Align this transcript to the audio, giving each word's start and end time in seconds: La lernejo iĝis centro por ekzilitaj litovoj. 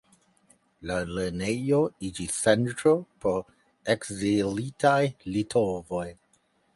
La 0.91 0.95
lernejo 1.17 1.81
iĝis 2.09 2.39
centro 2.47 2.93
por 3.25 3.37
ekzilitaj 3.95 4.97
litovoj. 5.37 6.05